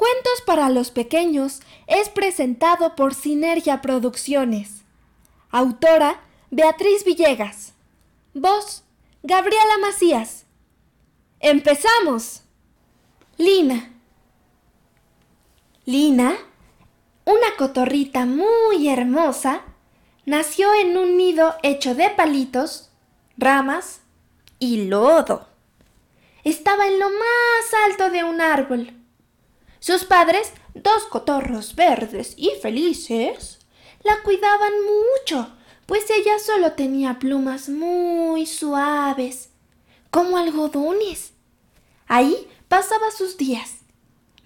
[0.00, 4.80] Cuentos para los pequeños es presentado por Sinergia Producciones.
[5.50, 7.74] Autora Beatriz Villegas.
[8.32, 8.82] Voz
[9.22, 10.46] Gabriela Macías.
[11.38, 12.44] ¡Empezamos!
[13.36, 13.92] Lina.
[15.84, 16.34] Lina,
[17.26, 19.64] una cotorrita muy hermosa,
[20.24, 22.88] nació en un nido hecho de palitos,
[23.36, 24.00] ramas
[24.58, 25.46] y lodo.
[26.42, 28.99] Estaba en lo más alto de un árbol
[29.80, 33.58] sus padres, dos cotorros verdes y felices,
[34.04, 35.50] la cuidaban mucho,
[35.86, 39.50] pues ella solo tenía plumas muy suaves,
[40.10, 41.32] como algodones.
[42.06, 43.78] Ahí pasaba sus días,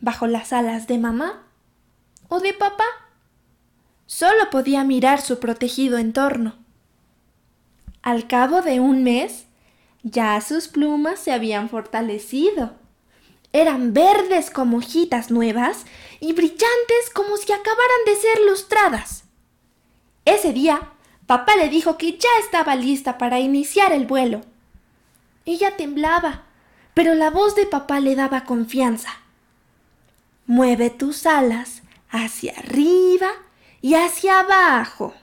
[0.00, 1.42] bajo las alas de mamá
[2.28, 2.86] o de papá.
[4.06, 6.54] Solo podía mirar su protegido entorno.
[8.02, 9.46] Al cabo de un mes,
[10.04, 12.83] ya sus plumas se habían fortalecido
[13.54, 15.86] eran verdes como hojitas nuevas
[16.18, 19.24] y brillantes como si acabaran de ser lustradas.
[20.24, 20.90] Ese día,
[21.26, 24.40] papá le dijo que ya estaba lista para iniciar el vuelo.
[25.46, 26.42] Ella temblaba,
[26.94, 29.20] pero la voz de papá le daba confianza.
[30.46, 33.30] Mueve tus alas hacia arriba
[33.80, 35.14] y hacia abajo,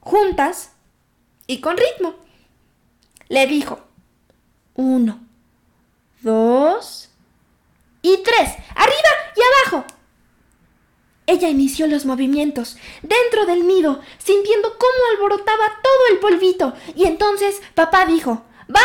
[0.00, 0.72] juntas
[1.46, 2.14] y con ritmo.
[3.28, 3.80] Le dijo,
[4.76, 5.20] uno,
[8.04, 9.86] y tres, arriba y abajo.
[11.26, 17.62] Ella inició los movimientos dentro del nido, sintiendo cómo alborotaba todo el polvito, y entonces
[17.74, 18.84] papá dijo ¡Vamos!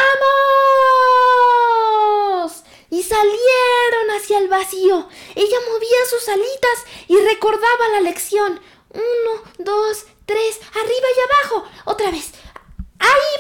[2.89, 5.09] Y salieron hacia el vacío.
[5.35, 8.61] Ella movía sus alitas y recordaba la lección.
[8.93, 11.65] Uno, dos, tres, arriba y abajo.
[11.85, 12.31] Otra vez.
[12.99, 13.37] ¡Ahí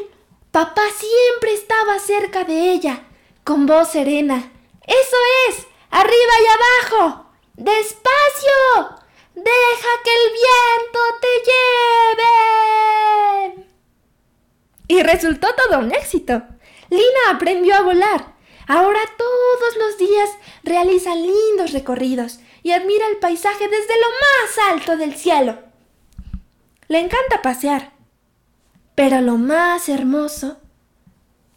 [0.00, 0.10] voy!
[0.50, 3.06] Papá siempre estaba cerca de ella
[3.44, 4.52] con voz serena.
[4.86, 5.16] Eso
[5.48, 5.66] es.
[5.90, 6.46] Arriba y
[6.96, 7.26] abajo.
[7.54, 8.96] Despacio.
[9.34, 11.32] Deja que el viento te
[13.56, 13.66] lleve.
[14.88, 16.42] Y resultó todo un éxito.
[16.90, 18.34] Lina aprendió a volar.
[18.68, 20.30] Ahora todos los días
[20.62, 25.58] realiza lindos recorridos y admira el paisaje desde lo más alto del cielo.
[26.88, 27.92] Le encanta pasear.
[28.94, 30.61] Pero lo más hermoso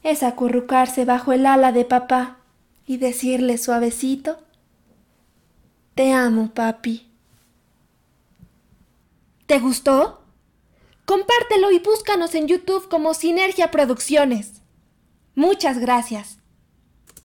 [0.06, 2.38] es acurrucarse bajo el ala de papá
[2.86, 4.38] y decirle suavecito,
[5.96, 7.10] Te amo, papi.
[9.48, 10.22] ¿Te gustó?
[11.06, 14.62] Compártelo y búscanos en YouTube como Sinergia Producciones.
[15.34, 16.38] Muchas gracias.